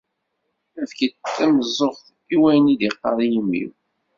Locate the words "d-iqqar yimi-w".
2.79-3.69